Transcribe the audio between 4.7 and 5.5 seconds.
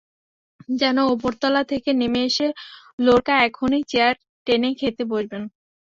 খেতে বসবেন।